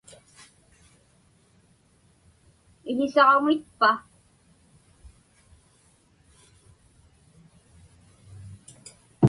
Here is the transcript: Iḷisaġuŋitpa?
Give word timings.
Iḷisaġuŋitpa? 2.89 3.91